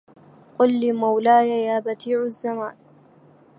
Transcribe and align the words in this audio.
قل 0.59 0.79
لمولاي 0.81 1.49
يا 1.49 1.79
بديع 1.79 2.21
الزمان 2.23 2.75